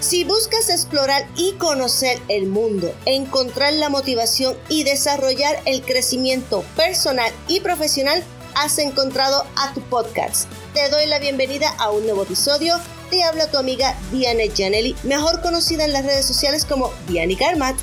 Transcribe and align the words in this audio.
Si 0.00 0.24
buscas 0.24 0.68
explorar 0.68 1.26
y 1.36 1.52
conocer 1.52 2.18
el 2.28 2.46
mundo, 2.46 2.94
encontrar 3.06 3.72
la 3.74 3.88
motivación 3.88 4.56
y 4.68 4.84
desarrollar 4.84 5.56
el 5.64 5.82
crecimiento 5.82 6.62
personal 6.76 7.32
y 7.48 7.60
profesional, 7.60 8.22
has 8.54 8.78
encontrado 8.78 9.44
a 9.56 9.72
tu 9.72 9.80
podcast. 9.82 10.50
Te 10.74 10.88
doy 10.90 11.06
la 11.06 11.18
bienvenida 11.18 11.70
a 11.78 11.90
un 11.90 12.04
nuevo 12.04 12.24
episodio. 12.24 12.74
Te 13.10 13.22
habla 13.22 13.50
tu 13.50 13.56
amiga 13.56 13.96
Diane 14.12 14.50
Janelli, 14.54 14.94
mejor 15.04 15.40
conocida 15.40 15.84
en 15.84 15.92
las 15.92 16.04
redes 16.04 16.26
sociales 16.26 16.64
como 16.64 16.90
Diane 17.08 17.34
Garmat. 17.34 17.76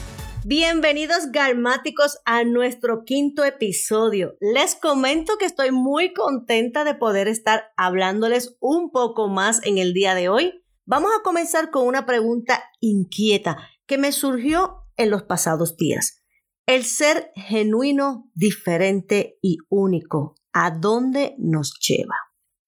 Bienvenidos 0.43 1.31
garmáticos 1.31 2.17
a 2.25 2.43
nuestro 2.43 3.03
quinto 3.03 3.45
episodio. 3.45 4.35
Les 4.39 4.75
comento 4.75 5.37
que 5.37 5.45
estoy 5.45 5.71
muy 5.71 6.13
contenta 6.13 6.83
de 6.83 6.95
poder 6.95 7.27
estar 7.27 7.71
hablándoles 7.77 8.57
un 8.59 8.91
poco 8.91 9.27
más 9.27 9.61
en 9.63 9.77
el 9.77 9.93
día 9.93 10.15
de 10.15 10.29
hoy 10.29 10.60
Vamos 10.91 11.11
a 11.17 11.23
comenzar 11.23 11.71
con 11.71 11.87
una 11.87 12.05
pregunta 12.05 12.65
inquieta 12.81 13.69
que 13.85 13.97
me 13.97 14.11
surgió 14.11 14.89
en 14.97 15.09
los 15.09 15.23
pasados 15.23 15.77
días. 15.77 16.21
El 16.65 16.83
ser 16.83 17.31
genuino, 17.33 18.29
diferente 18.35 19.37
y 19.41 19.59
único, 19.69 20.35
¿a 20.51 20.69
dónde 20.71 21.33
nos 21.37 21.79
lleva? 21.79 22.15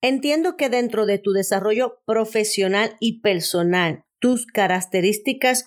Entiendo 0.01 0.55
que 0.55 0.69
dentro 0.69 1.05
de 1.05 1.17
tu 1.17 1.33
desarrollo 1.33 2.01
profesional 2.05 2.95
y 3.01 3.19
personal, 3.19 4.05
tus 4.19 4.45
características, 4.45 5.65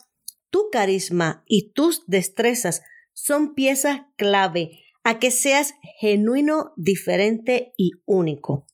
tu 0.49 0.71
carisma 0.73 1.45
y 1.47 1.73
tus 1.75 2.07
destrezas 2.07 2.81
son 3.13 3.55
piezas 3.55 4.01
clave 4.17 4.81
a 5.05 5.19
que 5.19 5.31
seas 5.31 5.75
genuino, 6.01 6.73
diferente 6.79 7.75
y 7.77 7.91
único. 8.07 8.67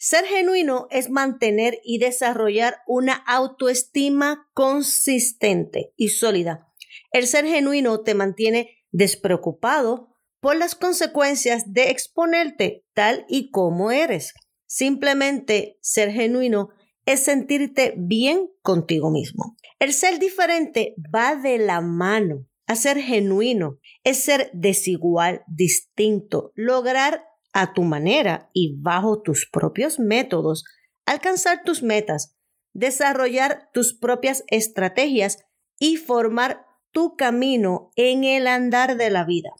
Ser 0.00 0.24
genuino 0.26 0.86
es 0.90 1.10
mantener 1.10 1.80
y 1.82 1.98
desarrollar 1.98 2.78
una 2.86 3.14
autoestima 3.14 4.48
consistente 4.54 5.92
y 5.96 6.10
sólida. 6.10 6.68
El 7.10 7.26
ser 7.26 7.44
genuino 7.46 8.02
te 8.02 8.14
mantiene 8.14 8.78
despreocupado 8.92 10.14
por 10.40 10.54
las 10.54 10.76
consecuencias 10.76 11.72
de 11.72 11.90
exponerte 11.90 12.84
tal 12.94 13.26
y 13.28 13.50
como 13.50 13.90
eres. 13.90 14.34
Simplemente 14.66 15.78
ser 15.80 16.12
genuino 16.12 16.68
es 17.04 17.24
sentirte 17.24 17.94
bien 17.96 18.48
contigo 18.62 19.10
mismo. 19.10 19.56
El 19.80 19.92
ser 19.92 20.20
diferente 20.20 20.94
va 21.12 21.34
de 21.34 21.58
la 21.58 21.80
mano 21.80 22.46
a 22.68 22.76
ser 22.76 23.00
genuino, 23.00 23.78
es 24.04 24.22
ser 24.22 24.50
desigual, 24.52 25.42
distinto, 25.48 26.52
lograr 26.54 27.24
a 27.58 27.72
tu 27.72 27.82
manera 27.82 28.50
y 28.52 28.80
bajo 28.80 29.20
tus 29.20 29.48
propios 29.50 29.98
métodos, 29.98 30.64
alcanzar 31.06 31.64
tus 31.64 31.82
metas, 31.82 32.36
desarrollar 32.72 33.68
tus 33.72 33.98
propias 33.98 34.44
estrategias 34.46 35.38
y 35.80 35.96
formar 35.96 36.64
tu 36.92 37.16
camino 37.16 37.90
en 37.96 38.22
el 38.22 38.46
andar 38.46 38.96
de 38.96 39.10
la 39.10 39.24
vida. 39.24 39.50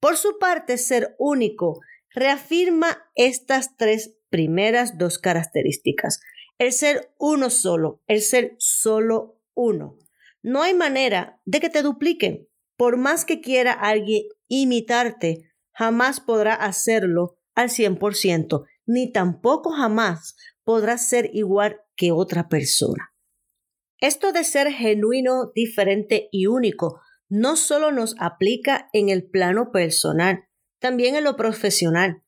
Por 0.00 0.16
su 0.16 0.38
parte, 0.38 0.78
ser 0.78 1.16
único 1.18 1.80
reafirma 2.14 3.10
estas 3.14 3.76
tres 3.76 4.16
primeras 4.30 4.96
dos 4.96 5.18
características. 5.18 6.20
El 6.56 6.72
ser 6.72 7.12
uno 7.18 7.50
solo, 7.50 8.02
el 8.06 8.22
ser 8.22 8.54
solo 8.56 9.38
uno. 9.52 9.98
No 10.42 10.62
hay 10.62 10.72
manera 10.72 11.42
de 11.44 11.60
que 11.60 11.68
te 11.68 11.82
dupliquen. 11.82 12.48
Por 12.78 12.96
más 12.96 13.26
que 13.26 13.42
quiera 13.42 13.72
alguien 13.72 14.22
imitarte, 14.46 15.47
jamás 15.78 16.18
podrá 16.18 16.54
hacerlo 16.54 17.38
al 17.54 17.68
100%, 17.68 18.66
ni 18.84 19.12
tampoco 19.12 19.70
jamás 19.70 20.34
podrá 20.64 20.98
ser 20.98 21.30
igual 21.32 21.80
que 21.94 22.10
otra 22.10 22.48
persona. 22.48 23.14
Esto 24.00 24.32
de 24.32 24.42
ser 24.42 24.72
genuino, 24.72 25.52
diferente 25.54 26.28
y 26.32 26.46
único 26.46 27.00
no 27.28 27.54
solo 27.54 27.92
nos 27.92 28.16
aplica 28.18 28.88
en 28.92 29.08
el 29.08 29.30
plano 29.30 29.70
personal, 29.70 30.48
también 30.80 31.14
en 31.14 31.22
lo 31.22 31.36
profesional. 31.36 32.24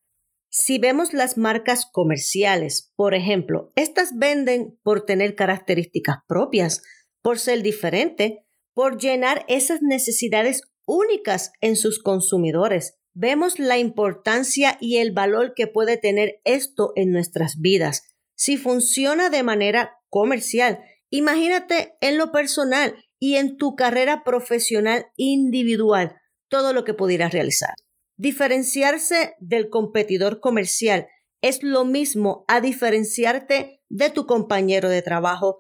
Si 0.49 0.79
vemos 0.79 1.13
las 1.13 1.37
marcas 1.37 1.89
comerciales, 1.91 2.93
por 2.95 3.15
ejemplo, 3.15 3.73
estas 3.75 4.17
venden 4.17 4.79
por 4.85 5.07
tener 5.07 5.35
características 5.35 6.19
propias, 6.29 6.83
por 7.21 7.39
ser 7.41 7.63
diferente, 7.63 8.47
por 8.75 8.99
llenar 9.01 9.45
esas 9.49 9.81
necesidades 9.83 10.63
únicas 10.87 11.53
en 11.61 11.77
sus 11.77 12.01
consumidores 12.01 13.00
vemos 13.15 13.59
la 13.59 13.79
importancia 13.79 14.77
y 14.81 14.99
el 14.99 15.13
valor 15.13 15.55
que 15.55 15.67
puede 15.67 15.97
tener 15.97 16.41
esto 16.45 16.93
en 16.97 17.13
nuestras 17.13 17.61
vidas. 17.61 18.03
Si 18.35 18.57
funciona 18.57 19.31
de 19.31 19.43
manera 19.43 19.99
comercial, 20.09 20.81
imagínate 21.11 21.95
en 22.01 22.19
lo 22.19 22.33
personal 22.33 22.95
y 23.19 23.37
en 23.37 23.57
tu 23.57 23.77
carrera 23.77 24.25
profesional 24.25 25.07
individual 25.17 26.17
todo 26.49 26.73
lo 26.73 26.85
que 26.85 26.95
pudieras 26.95 27.33
realizar. 27.33 27.75
Diferenciarse 28.17 29.35
del 29.39 29.71
competidor 29.71 30.41
comercial 30.41 31.07
es 31.43 31.63
lo 31.63 31.85
mismo 31.85 32.45
a 32.49 32.61
diferenciarte 32.61 33.83
de 33.89 34.11
tu 34.11 34.27
compañero 34.27 34.89
de 34.89 35.03
trabajo, 35.03 35.59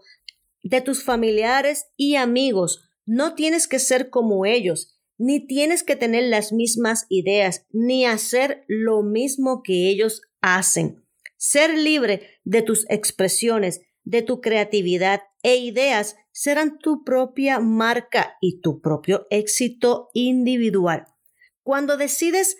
de 0.62 0.80
tus 0.80 1.04
familiares 1.04 1.86
y 1.96 2.16
amigos. 2.16 2.90
No 3.06 3.34
tienes 3.34 3.66
que 3.66 3.78
ser 3.78 4.10
como 4.10 4.44
ellos, 4.44 4.99
ni 5.20 5.46
tienes 5.46 5.82
que 5.82 5.96
tener 5.96 6.24
las 6.24 6.50
mismas 6.50 7.04
ideas, 7.10 7.66
ni 7.72 8.06
hacer 8.06 8.64
lo 8.68 9.02
mismo 9.02 9.62
que 9.62 9.90
ellos 9.90 10.22
hacen. 10.40 11.04
Ser 11.36 11.76
libre 11.76 12.22
de 12.44 12.62
tus 12.62 12.86
expresiones, 12.88 13.82
de 14.02 14.22
tu 14.22 14.40
creatividad 14.40 15.20
e 15.42 15.56
ideas 15.56 16.16
serán 16.32 16.78
tu 16.78 17.04
propia 17.04 17.60
marca 17.60 18.38
y 18.40 18.62
tu 18.62 18.80
propio 18.80 19.26
éxito 19.28 20.08
individual. 20.14 21.04
Cuando 21.62 21.98
decides 21.98 22.56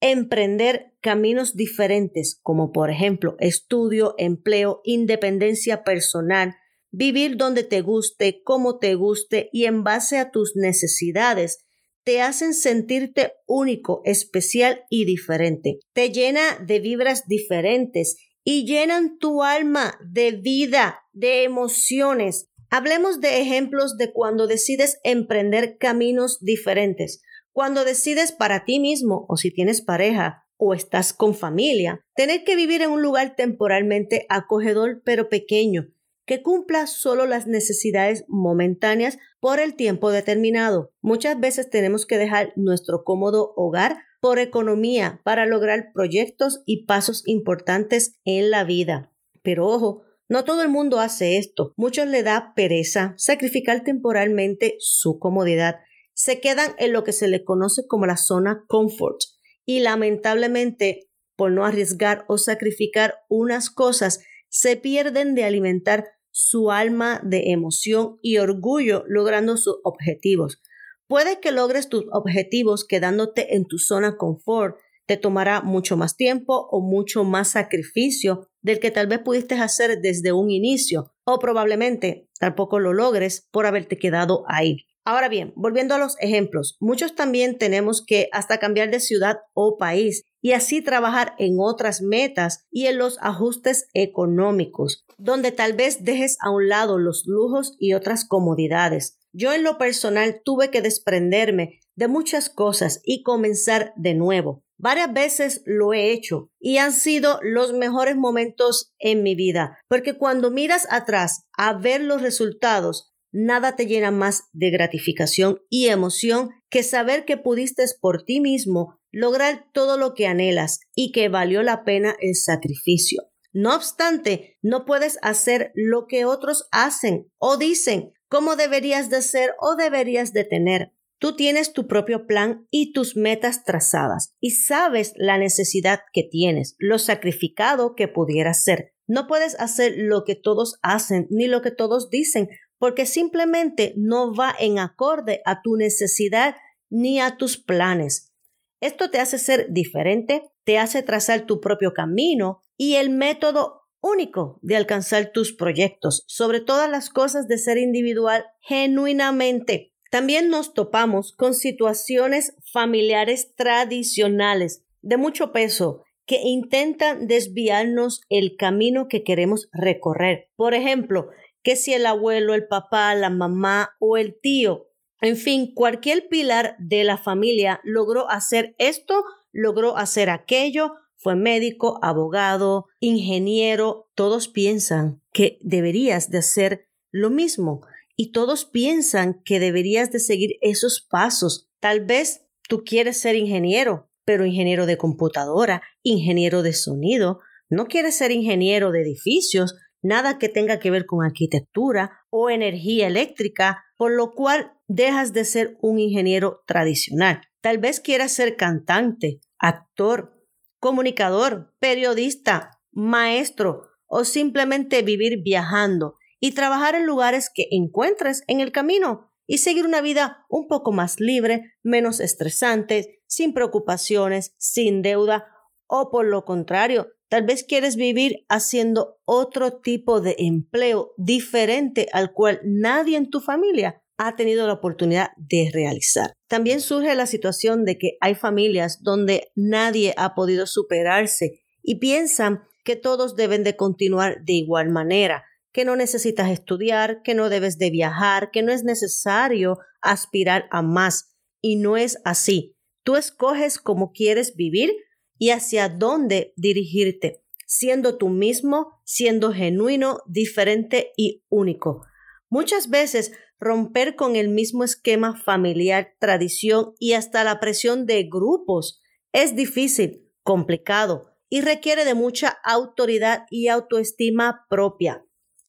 emprender 0.00 0.94
caminos 1.02 1.56
diferentes, 1.56 2.40
como 2.42 2.72
por 2.72 2.88
ejemplo 2.90 3.36
estudio, 3.38 4.14
empleo, 4.16 4.80
independencia 4.82 5.84
personal, 5.84 6.56
vivir 6.90 7.36
donde 7.36 7.64
te 7.64 7.82
guste, 7.82 8.42
como 8.42 8.78
te 8.78 8.94
guste 8.94 9.50
y 9.52 9.66
en 9.66 9.84
base 9.84 10.16
a 10.16 10.30
tus 10.30 10.56
necesidades, 10.56 11.67
te 12.08 12.22
hacen 12.22 12.54
sentirte 12.54 13.34
único, 13.46 14.00
especial 14.06 14.86
y 14.88 15.04
diferente. 15.04 15.78
Te 15.92 16.10
llena 16.10 16.40
de 16.66 16.80
vibras 16.80 17.28
diferentes 17.28 18.16
y 18.42 18.64
llenan 18.64 19.18
tu 19.18 19.42
alma 19.42 20.00
de 20.10 20.32
vida, 20.32 21.00
de 21.12 21.44
emociones. 21.44 22.48
Hablemos 22.70 23.20
de 23.20 23.42
ejemplos 23.42 23.98
de 23.98 24.10
cuando 24.10 24.46
decides 24.46 25.00
emprender 25.04 25.76
caminos 25.76 26.38
diferentes. 26.40 27.20
Cuando 27.52 27.84
decides 27.84 28.32
para 28.32 28.64
ti 28.64 28.80
mismo 28.80 29.26
o 29.28 29.36
si 29.36 29.50
tienes 29.50 29.82
pareja 29.82 30.46
o 30.56 30.72
estás 30.72 31.12
con 31.12 31.34
familia, 31.34 32.00
tener 32.14 32.42
que 32.42 32.56
vivir 32.56 32.80
en 32.80 32.88
un 32.88 33.02
lugar 33.02 33.36
temporalmente 33.36 34.24
acogedor 34.30 35.02
pero 35.04 35.28
pequeño, 35.28 35.88
que 36.28 36.42
cumpla 36.42 36.86
solo 36.86 37.26
las 37.26 37.46
necesidades 37.46 38.24
momentáneas 38.28 39.18
por 39.40 39.60
el 39.60 39.74
tiempo 39.74 40.10
determinado. 40.10 40.92
Muchas 41.00 41.40
veces 41.40 41.70
tenemos 41.70 42.04
que 42.04 42.18
dejar 42.18 42.52
nuestro 42.54 43.02
cómodo 43.02 43.54
hogar 43.56 43.96
por 44.20 44.38
economía 44.38 45.22
para 45.24 45.46
lograr 45.46 45.90
proyectos 45.94 46.62
y 46.66 46.84
pasos 46.84 47.22
importantes 47.24 48.20
en 48.24 48.50
la 48.50 48.64
vida. 48.64 49.10
Pero 49.42 49.66
ojo, 49.66 50.02
no 50.28 50.44
todo 50.44 50.60
el 50.60 50.68
mundo 50.68 51.00
hace 51.00 51.38
esto. 51.38 51.72
Muchos 51.76 52.06
le 52.06 52.22
da 52.22 52.52
pereza 52.54 53.14
sacrificar 53.16 53.82
temporalmente 53.82 54.76
su 54.80 55.18
comodidad. 55.18 55.76
Se 56.12 56.40
quedan 56.40 56.72
en 56.78 56.92
lo 56.92 57.04
que 57.04 57.12
se 57.12 57.28
le 57.28 57.42
conoce 57.42 57.86
como 57.86 58.04
la 58.04 58.18
zona 58.18 58.64
comfort 58.68 59.20
y 59.64 59.80
lamentablemente 59.80 61.08
por 61.36 61.52
no 61.52 61.64
arriesgar 61.64 62.26
o 62.28 62.36
sacrificar 62.36 63.14
unas 63.30 63.70
cosas 63.70 64.20
se 64.50 64.76
pierden 64.76 65.34
de 65.34 65.44
alimentar 65.44 66.04
su 66.40 66.70
alma 66.70 67.20
de 67.24 67.50
emoción 67.50 68.20
y 68.22 68.38
orgullo 68.38 69.02
logrando 69.08 69.56
sus 69.56 69.78
objetivos. 69.82 70.62
Puede 71.08 71.40
que 71.40 71.50
logres 71.50 71.88
tus 71.88 72.04
objetivos 72.12 72.86
quedándote 72.86 73.56
en 73.56 73.66
tu 73.66 73.78
zona 73.78 74.16
confort. 74.16 74.76
Te 75.04 75.16
tomará 75.16 75.62
mucho 75.62 75.96
más 75.96 76.16
tiempo 76.16 76.68
o 76.70 76.80
mucho 76.80 77.24
más 77.24 77.48
sacrificio 77.48 78.46
del 78.62 78.78
que 78.78 78.92
tal 78.92 79.08
vez 79.08 79.18
pudiste 79.18 79.56
hacer 79.56 80.00
desde 80.00 80.30
un 80.30 80.48
inicio 80.52 81.12
o 81.24 81.40
probablemente 81.40 82.28
tampoco 82.38 82.78
lo 82.78 82.92
logres 82.92 83.48
por 83.50 83.66
haberte 83.66 83.98
quedado 83.98 84.44
ahí. 84.46 84.86
Ahora 85.10 85.30
bien, 85.30 85.54
volviendo 85.56 85.94
a 85.94 85.98
los 85.98 86.16
ejemplos, 86.20 86.76
muchos 86.80 87.14
también 87.14 87.56
tenemos 87.56 88.04
que 88.04 88.28
hasta 88.30 88.58
cambiar 88.58 88.90
de 88.90 89.00
ciudad 89.00 89.38
o 89.54 89.78
país 89.78 90.26
y 90.42 90.52
así 90.52 90.82
trabajar 90.82 91.34
en 91.38 91.56
otras 91.60 92.02
metas 92.02 92.66
y 92.70 92.88
en 92.88 92.98
los 92.98 93.16
ajustes 93.22 93.88
económicos, 93.94 95.06
donde 95.16 95.50
tal 95.50 95.72
vez 95.72 96.04
dejes 96.04 96.36
a 96.42 96.50
un 96.50 96.68
lado 96.68 96.98
los 96.98 97.22
lujos 97.24 97.74
y 97.78 97.94
otras 97.94 98.26
comodidades. 98.26 99.18
Yo 99.32 99.54
en 99.54 99.62
lo 99.62 99.78
personal 99.78 100.42
tuve 100.44 100.70
que 100.70 100.82
desprenderme 100.82 101.80
de 101.96 102.08
muchas 102.08 102.50
cosas 102.50 103.00
y 103.02 103.22
comenzar 103.22 103.94
de 103.96 104.12
nuevo. 104.12 104.62
Varias 104.76 105.12
veces 105.12 105.62
lo 105.64 105.92
he 105.92 106.12
hecho 106.12 106.50
y 106.60 106.76
han 106.76 106.92
sido 106.92 107.40
los 107.42 107.72
mejores 107.72 108.14
momentos 108.14 108.92
en 108.98 109.22
mi 109.22 109.34
vida, 109.34 109.78
porque 109.88 110.18
cuando 110.18 110.50
miras 110.50 110.86
atrás 110.90 111.46
a 111.56 111.72
ver 111.72 112.02
los 112.02 112.20
resultados, 112.22 113.07
nada 113.32 113.76
te 113.76 113.86
llena 113.86 114.10
más 114.10 114.44
de 114.52 114.70
gratificación 114.70 115.60
y 115.68 115.88
emoción 115.88 116.50
que 116.70 116.82
saber 116.82 117.24
que 117.24 117.36
pudiste 117.36 117.84
por 118.00 118.24
ti 118.24 118.40
mismo 118.40 118.98
lograr 119.10 119.66
todo 119.72 119.96
lo 119.96 120.14
que 120.14 120.26
anhelas 120.26 120.80
y 120.94 121.12
que 121.12 121.28
valió 121.28 121.62
la 121.62 121.84
pena 121.84 122.16
el 122.20 122.34
sacrificio. 122.34 123.22
No 123.52 123.74
obstante, 123.74 124.58
no 124.62 124.84
puedes 124.84 125.18
hacer 125.22 125.72
lo 125.74 126.06
que 126.06 126.24
otros 126.24 126.68
hacen 126.70 127.30
o 127.38 127.56
dicen, 127.56 128.12
cómo 128.28 128.56
deberías 128.56 129.10
de 129.10 129.22
ser 129.22 129.54
o 129.60 129.74
deberías 129.74 130.32
de 130.32 130.44
tener. 130.44 130.92
Tú 131.18 131.34
tienes 131.34 131.72
tu 131.72 131.88
propio 131.88 132.26
plan 132.26 132.66
y 132.70 132.92
tus 132.92 133.16
metas 133.16 133.64
trazadas 133.64 134.34
y 134.38 134.52
sabes 134.52 135.14
la 135.16 135.36
necesidad 135.36 136.00
que 136.12 136.22
tienes, 136.22 136.76
lo 136.78 136.98
sacrificado 136.98 137.94
que 137.96 138.06
pudieras 138.06 138.62
ser. 138.62 138.92
No 139.08 139.26
puedes 139.26 139.58
hacer 139.58 139.94
lo 139.96 140.22
que 140.24 140.36
todos 140.36 140.78
hacen 140.82 141.26
ni 141.30 141.48
lo 141.48 141.62
que 141.62 141.70
todos 141.70 142.10
dicen 142.10 142.48
porque 142.78 143.06
simplemente 143.06 143.94
no 143.96 144.34
va 144.34 144.54
en 144.58 144.78
acorde 144.78 145.42
a 145.44 145.62
tu 145.62 145.76
necesidad 145.76 146.56
ni 146.90 147.20
a 147.20 147.36
tus 147.36 147.56
planes. 147.56 148.32
Esto 148.80 149.10
te 149.10 149.18
hace 149.18 149.38
ser 149.38 149.72
diferente, 149.72 150.42
te 150.64 150.78
hace 150.78 151.02
trazar 151.02 151.46
tu 151.46 151.60
propio 151.60 151.92
camino 151.92 152.62
y 152.76 152.94
el 152.94 153.10
método 153.10 153.82
único 154.00 154.58
de 154.62 154.76
alcanzar 154.76 155.32
tus 155.32 155.52
proyectos, 155.52 156.24
sobre 156.28 156.60
todas 156.60 156.88
las 156.88 157.10
cosas 157.10 157.48
de 157.48 157.58
ser 157.58 157.78
individual 157.78 158.44
genuinamente. 158.60 159.92
También 160.10 160.48
nos 160.48 160.72
topamos 160.72 161.32
con 161.32 161.54
situaciones 161.54 162.54
familiares 162.72 163.54
tradicionales 163.54 164.84
de 165.02 165.16
mucho 165.16 165.52
peso 165.52 166.04
que 166.24 166.40
intentan 166.42 167.26
desviarnos 167.26 168.20
el 168.28 168.56
camino 168.56 169.08
que 169.08 169.24
queremos 169.24 169.68
recorrer. 169.72 170.50
Por 170.56 170.74
ejemplo, 170.74 171.30
que 171.62 171.76
si 171.76 171.92
el 171.94 172.06
abuelo, 172.06 172.54
el 172.54 172.66
papá, 172.66 173.14
la 173.14 173.30
mamá 173.30 173.90
o 173.98 174.16
el 174.16 174.38
tío, 174.40 174.88
en 175.20 175.36
fin, 175.36 175.72
cualquier 175.74 176.28
pilar 176.28 176.76
de 176.78 177.04
la 177.04 177.18
familia 177.18 177.80
logró 177.82 178.30
hacer 178.30 178.74
esto, 178.78 179.24
logró 179.52 179.96
hacer 179.96 180.30
aquello, 180.30 180.92
fue 181.16 181.34
médico, 181.34 181.98
abogado, 182.02 182.86
ingeniero, 183.00 184.08
todos 184.14 184.46
piensan 184.46 185.20
que 185.32 185.58
deberías 185.60 186.30
de 186.30 186.38
hacer 186.38 186.88
lo 187.10 187.30
mismo 187.30 187.80
y 188.14 188.30
todos 188.30 188.64
piensan 188.64 189.42
que 189.44 189.58
deberías 189.58 190.12
de 190.12 190.20
seguir 190.20 190.56
esos 190.60 191.04
pasos. 191.08 191.68
Tal 191.80 192.04
vez 192.04 192.44
tú 192.68 192.84
quieres 192.84 193.20
ser 193.20 193.34
ingeniero, 193.34 194.08
pero 194.24 194.46
ingeniero 194.46 194.86
de 194.86 194.98
computadora, 194.98 195.82
ingeniero 196.02 196.62
de 196.62 196.72
sonido, 196.72 197.40
no 197.68 197.86
quieres 197.86 198.16
ser 198.16 198.30
ingeniero 198.30 198.92
de 198.92 199.02
edificios, 199.02 199.74
nada 200.02 200.38
que 200.38 200.48
tenga 200.48 200.78
que 200.78 200.90
ver 200.90 201.06
con 201.06 201.24
arquitectura 201.24 202.20
o 202.30 202.50
energía 202.50 203.06
eléctrica, 203.06 203.84
por 203.96 204.12
lo 204.12 204.32
cual 204.32 204.72
dejas 204.86 205.32
de 205.32 205.44
ser 205.44 205.76
un 205.80 205.98
ingeniero 205.98 206.62
tradicional. 206.66 207.42
Tal 207.60 207.78
vez 207.78 208.00
quieras 208.00 208.32
ser 208.32 208.56
cantante, 208.56 209.40
actor, 209.58 210.38
comunicador, 210.78 211.74
periodista, 211.78 212.80
maestro 212.92 213.88
o 214.06 214.24
simplemente 214.24 215.02
vivir 215.02 215.42
viajando 215.42 216.14
y 216.40 216.52
trabajar 216.52 216.94
en 216.94 217.06
lugares 217.06 217.50
que 217.52 217.66
encuentres 217.70 218.42
en 218.46 218.60
el 218.60 218.72
camino 218.72 219.30
y 219.46 219.58
seguir 219.58 219.84
una 219.84 220.00
vida 220.00 220.44
un 220.48 220.68
poco 220.68 220.92
más 220.92 221.20
libre, 221.20 221.74
menos 221.82 222.20
estresante, 222.20 223.22
sin 223.26 223.52
preocupaciones, 223.54 224.54
sin 224.58 225.02
deuda 225.02 225.46
o 225.88 226.10
por 226.10 226.26
lo 226.26 226.44
contrario, 226.44 227.08
tal 227.28 227.44
vez 227.44 227.64
quieres 227.64 227.96
vivir 227.96 228.44
haciendo 228.48 229.18
otro 229.24 229.80
tipo 229.80 230.20
de 230.20 230.36
empleo 230.38 231.12
diferente 231.16 232.08
al 232.12 232.32
cual 232.32 232.60
nadie 232.62 233.16
en 233.16 233.30
tu 233.30 233.40
familia 233.40 234.02
ha 234.18 234.36
tenido 234.36 234.66
la 234.66 234.74
oportunidad 234.74 235.30
de 235.36 235.70
realizar. 235.72 236.32
También 236.48 236.80
surge 236.80 237.14
la 237.14 237.26
situación 237.26 237.84
de 237.84 237.98
que 237.98 238.18
hay 238.20 238.34
familias 238.34 239.02
donde 239.02 239.50
nadie 239.54 240.12
ha 240.16 240.34
podido 240.34 240.66
superarse 240.66 241.60
y 241.82 241.96
piensan 241.96 242.62
que 242.84 242.96
todos 242.96 243.36
deben 243.36 243.64
de 243.64 243.76
continuar 243.76 244.44
de 244.44 244.54
igual 244.54 244.90
manera, 244.90 245.44
que 245.72 245.84
no 245.84 245.94
necesitas 245.94 246.50
estudiar, 246.50 247.22
que 247.22 247.34
no 247.34 247.48
debes 247.48 247.78
de 247.78 247.90
viajar, 247.90 248.50
que 248.50 248.62
no 248.62 248.72
es 248.72 248.82
necesario 248.82 249.78
aspirar 250.00 250.66
a 250.70 250.82
más. 250.82 251.36
Y 251.60 251.76
no 251.76 251.96
es 251.96 252.18
así. 252.24 252.76
Tú 253.04 253.16
escoges 253.16 253.78
cómo 253.78 254.12
quieres 254.12 254.54
vivir 254.54 254.92
y 255.38 255.50
hacia 255.50 255.88
dónde 255.88 256.52
dirigirte, 256.56 257.42
siendo 257.66 258.18
tú 258.18 258.28
mismo, 258.28 259.00
siendo 259.04 259.52
genuino, 259.52 260.20
diferente 260.26 261.12
y 261.16 261.44
único. 261.48 262.04
Muchas 262.50 262.90
veces 262.90 263.32
romper 263.60 264.16
con 264.16 264.36
el 264.36 264.48
mismo 264.48 264.84
esquema 264.84 265.36
familiar, 265.36 266.14
tradición 266.18 266.94
y 266.98 267.12
hasta 267.14 267.44
la 267.44 267.60
presión 267.60 268.06
de 268.06 268.24
grupos 268.24 269.02
es 269.32 269.54
difícil, 269.54 270.28
complicado 270.42 271.34
y 271.50 271.60
requiere 271.60 272.04
de 272.04 272.14
mucha 272.14 272.58
autoridad 272.64 273.46
y 273.50 273.68
autoestima 273.68 274.66
propia. 274.68 275.24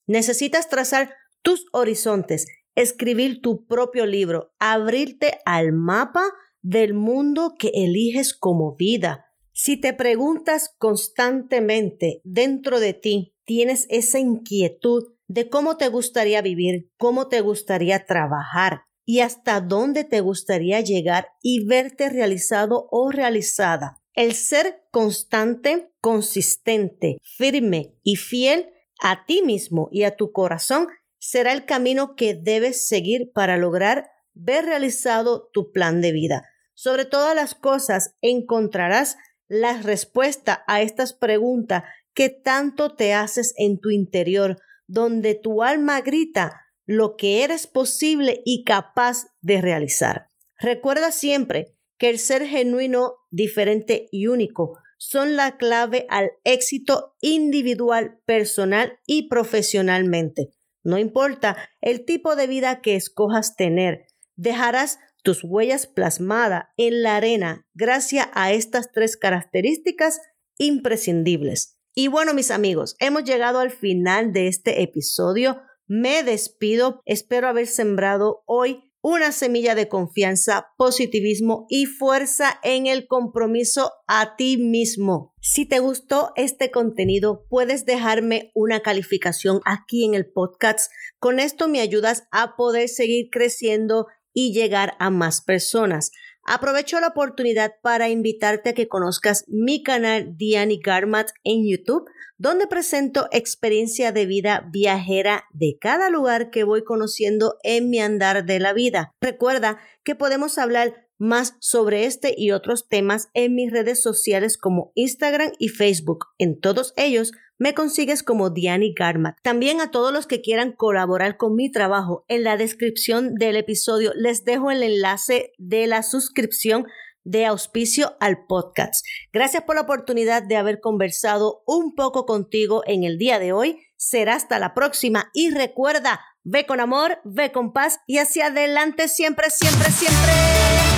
Necesitas 0.07 0.69
trazar 0.69 1.13
tus 1.41 1.65
horizontes, 1.71 2.47
escribir 2.75 3.41
tu 3.41 3.65
propio 3.65 4.05
libro, 4.05 4.53
abrirte 4.59 5.39
al 5.45 5.73
mapa 5.73 6.23
del 6.61 6.93
mundo 6.93 7.55
que 7.57 7.71
eliges 7.73 8.33
como 8.33 8.75
vida. 8.75 9.28
Si 9.61 9.75
te 9.75 9.93
preguntas 9.93 10.73
constantemente 10.77 12.21
dentro 12.23 12.79
de 12.79 12.93
ti, 12.93 13.35
tienes 13.43 13.87
esa 13.89 14.17
inquietud 14.17 15.03
de 15.27 15.49
cómo 15.49 15.75
te 15.75 15.89
gustaría 15.89 16.41
vivir, 16.41 16.93
cómo 16.97 17.27
te 17.27 17.41
gustaría 17.41 18.05
trabajar 18.05 18.83
y 19.05 19.19
hasta 19.19 19.59
dónde 19.59 20.05
te 20.05 20.21
gustaría 20.21 20.79
llegar 20.79 21.27
y 21.41 21.65
verte 21.65 22.07
realizado 22.07 22.87
o 22.89 23.11
realizada. 23.11 24.01
El 24.13 24.31
ser 24.31 24.85
constante, 24.91 25.91
consistente, 25.99 27.17
firme 27.21 27.97
y 28.01 28.15
fiel 28.15 28.69
a 29.01 29.25
ti 29.25 29.41
mismo 29.41 29.89
y 29.91 30.03
a 30.03 30.15
tu 30.15 30.31
corazón 30.31 30.87
será 31.17 31.51
el 31.51 31.65
camino 31.65 32.15
que 32.15 32.33
debes 32.33 32.87
seguir 32.87 33.33
para 33.33 33.57
lograr 33.57 34.09
ver 34.33 34.63
realizado 34.63 35.49
tu 35.51 35.73
plan 35.73 35.99
de 35.99 36.13
vida. 36.13 36.45
Sobre 36.75 37.03
todas 37.03 37.35
las 37.35 37.55
cosas 37.55 38.15
encontrarás 38.21 39.17
la 39.49 39.81
respuesta 39.81 40.63
a 40.67 40.81
estas 40.81 41.13
preguntas 41.13 41.83
que 42.13 42.29
tanto 42.29 42.95
te 42.95 43.13
haces 43.13 43.53
en 43.57 43.79
tu 43.79 43.89
interior 43.89 44.57
donde 44.87 45.35
tu 45.35 45.63
alma 45.63 45.99
grita 46.01 46.61
lo 46.85 47.17
que 47.17 47.43
eres 47.43 47.67
posible 47.67 48.41
y 48.45 48.63
capaz 48.63 49.27
de 49.41 49.61
realizar. 49.61 50.29
Recuerda 50.57 51.11
siempre 51.11 51.75
que 51.97 52.09
el 52.09 52.19
ser 52.19 52.45
genuino, 52.45 53.15
diferente 53.29 54.07
y 54.11 54.27
único 54.27 54.79
son 54.97 55.35
la 55.35 55.57
clave 55.57 56.05
al 56.09 56.31
éxito 56.43 57.15
individual, 57.21 58.19
personal 58.25 58.99
y 59.05 59.29
profesionalmente. 59.29 60.49
No 60.83 60.97
importa 60.97 61.57
el 61.81 62.05
tipo 62.05 62.35
de 62.35 62.47
vida 62.47 62.81
que 62.81 62.95
escojas 62.95 63.55
tener, 63.55 64.07
dejarás 64.35 64.99
tus 65.23 65.43
huellas 65.43 65.87
plasmadas 65.87 66.65
en 66.77 67.03
la 67.03 67.17
arena 67.17 67.67
gracias 67.73 68.27
a 68.33 68.51
estas 68.53 68.91
tres 68.91 69.17
características 69.17 70.19
imprescindibles. 70.57 71.79
Y 71.95 72.07
bueno, 72.07 72.33
mis 72.33 72.51
amigos, 72.51 72.95
hemos 72.99 73.23
llegado 73.23 73.59
al 73.59 73.71
final 73.71 74.31
de 74.31 74.47
este 74.47 74.81
episodio. 74.81 75.61
Me 75.87 76.23
despido. 76.23 77.01
Espero 77.05 77.47
haber 77.47 77.67
sembrado 77.67 78.43
hoy 78.45 78.89
una 79.01 79.31
semilla 79.31 79.75
de 79.75 79.87
confianza, 79.87 80.67
positivismo 80.77 81.65
y 81.69 81.85
fuerza 81.85 82.59
en 82.63 82.85
el 82.85 83.07
compromiso 83.07 83.91
a 84.07 84.35
ti 84.35 84.57
mismo. 84.57 85.33
Si 85.41 85.65
te 85.65 85.79
gustó 85.79 86.31
este 86.35 86.69
contenido, 86.69 87.45
puedes 87.49 87.85
dejarme 87.85 88.51
una 88.53 88.81
calificación 88.81 89.61
aquí 89.65 90.03
en 90.03 90.15
el 90.15 90.29
podcast. 90.29 90.91
Con 91.17 91.39
esto 91.39 91.69
me 91.69 91.79
ayudas 91.79 92.23
a 92.31 92.57
poder 92.57 92.89
seguir 92.89 93.29
creciendo 93.31 94.07
y 94.33 94.53
llegar 94.53 94.95
a 94.99 95.09
más 95.09 95.41
personas. 95.41 96.11
Aprovecho 96.43 96.99
la 96.99 97.07
oportunidad 97.07 97.73
para 97.81 98.09
invitarte 98.09 98.69
a 98.69 98.73
que 98.73 98.87
conozcas 98.87 99.43
mi 99.47 99.83
canal 99.83 100.35
Diani 100.35 100.79
Garmat 100.79 101.29
en 101.43 101.69
YouTube, 101.69 102.09
donde 102.39 102.67
presento 102.67 103.27
experiencia 103.31 104.11
de 104.11 104.25
vida 104.25 104.67
viajera 104.71 105.43
de 105.51 105.77
cada 105.79 106.09
lugar 106.09 106.49
que 106.49 106.63
voy 106.63 106.83
conociendo 106.83 107.57
en 107.63 107.89
mi 107.89 107.99
andar 107.99 108.45
de 108.45 108.59
la 108.59 108.73
vida. 108.73 109.11
Recuerda 109.21 109.77
que 110.03 110.15
podemos 110.15 110.57
hablar 110.57 111.05
más 111.19 111.55
sobre 111.59 112.05
este 112.05 112.33
y 112.35 112.51
otros 112.51 112.87
temas 112.87 113.29
en 113.33 113.53
mis 113.53 113.71
redes 113.71 114.01
sociales 114.01 114.57
como 114.57 114.93
Instagram 114.95 115.51
y 115.59 115.67
Facebook. 115.67 116.27
En 116.37 116.59
todos 116.59 116.93
ellos 116.95 117.33
me 117.57 117.73
consigues 117.73 118.23
como 118.23 118.49
Diani 118.49 118.93
Garmat. 118.97 119.35
También 119.43 119.81
a 119.81 119.91
todos 119.91 120.13
los 120.13 120.27
que 120.27 120.39
quieran 120.39 120.71
colaborar 120.71 121.35
con 121.35 121.55
mi 121.55 121.69
trabajo, 121.69 122.23
en 122.29 122.45
la 122.45 122.55
descripción 122.55 123.35
del 123.35 123.57
episodio 123.57 124.13
les 124.15 124.45
dejo 124.45 124.71
el 124.71 124.81
enlace 124.81 125.51
de 125.57 125.85
la 125.87 126.03
suscripción 126.03 126.85
de 127.23 127.45
auspicio 127.45 128.15
al 128.19 128.45
podcast. 128.47 129.05
Gracias 129.31 129.63
por 129.63 129.75
la 129.75 129.81
oportunidad 129.81 130.43
de 130.43 130.57
haber 130.57 130.79
conversado 130.79 131.63
un 131.65 131.95
poco 131.95 132.25
contigo 132.25 132.83
en 132.85 133.03
el 133.03 133.17
día 133.17 133.39
de 133.39 133.53
hoy. 133.53 133.79
Será 133.97 134.35
hasta 134.35 134.59
la 134.59 134.73
próxima 134.73 135.29
y 135.33 135.51
recuerda, 135.51 136.21
ve 136.43 136.65
con 136.65 136.79
amor, 136.79 137.19
ve 137.23 137.51
con 137.51 137.73
paz 137.73 137.99
y 138.07 138.17
hacia 138.17 138.47
adelante 138.47 139.07
siempre, 139.07 139.49
siempre, 139.49 139.91
siempre. 139.91 140.88